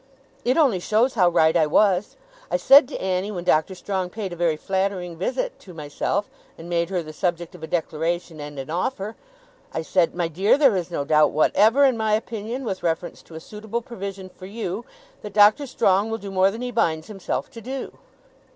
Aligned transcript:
It 0.43 0.57
only 0.57 0.79
shows 0.79 1.13
how 1.13 1.29
right 1.29 1.55
I 1.55 1.67
was. 1.67 2.15
I 2.49 2.57
said 2.57 2.87
to 2.87 2.99
Annie, 2.99 3.29
when 3.29 3.43
Doctor 3.43 3.75
Strong 3.75 4.09
paid 4.09 4.33
a 4.33 4.35
very 4.35 4.57
flattering 4.57 5.15
visit 5.15 5.59
to 5.59 5.75
myself, 5.75 6.27
and 6.57 6.67
made 6.67 6.89
her 6.89 7.03
the 7.03 7.13
subject 7.13 7.53
of 7.53 7.61
a 7.61 7.67
declaration 7.67 8.39
and 8.39 8.57
an 8.57 8.71
offer, 8.71 9.15
I 9.71 9.83
said, 9.83 10.15
"My 10.15 10.27
dear, 10.27 10.57
there 10.57 10.75
is 10.75 10.89
no 10.89 11.05
doubt 11.05 11.29
whatever, 11.33 11.85
in 11.85 11.97
my 11.97 12.13
opinion, 12.13 12.63
with 12.65 12.81
reference 12.81 13.21
to 13.21 13.35
a 13.35 13.39
suitable 13.39 13.83
provision 13.83 14.27
for 14.29 14.47
you, 14.47 14.85
that 15.21 15.33
Doctor 15.33 15.67
Strong 15.67 16.09
will 16.09 16.17
do 16.17 16.31
more 16.31 16.49
than 16.49 16.61
he 16.61 16.71
binds 16.71 17.05
himself 17.05 17.51
to 17.51 17.61
do." 17.61 17.99